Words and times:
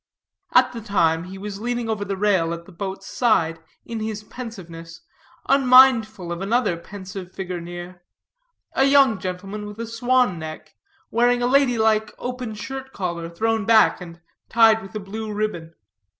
At 0.55 0.73
the 0.73 0.81
time, 0.81 1.25
he 1.25 1.37
was 1.37 1.59
leaning 1.61 1.87
over 1.87 2.03
the 2.03 2.17
rail 2.17 2.55
at 2.55 2.65
the 2.65 2.71
boat's 2.71 3.05
side, 3.05 3.59
in 3.85 3.99
his 3.99 4.23
pensiveness, 4.23 5.01
unmindful 5.47 6.31
of 6.31 6.41
another 6.41 6.75
pensive 6.75 7.31
figure 7.31 7.61
near 7.61 8.01
a 8.73 8.85
young 8.85 9.19
gentleman 9.19 9.67
with 9.67 9.79
a 9.79 9.85
swan 9.85 10.39
neck, 10.39 10.73
wearing 11.11 11.43
a 11.43 11.45
lady 11.45 11.77
like 11.77 12.15
open 12.17 12.55
shirt 12.55 12.93
collar, 12.93 13.29
thrown 13.29 13.63
back, 13.63 14.01
and 14.01 14.19
tied 14.49 14.81
with 14.81 14.95
a 14.95 14.99
black 14.99 15.27
ribbon. 15.35 15.75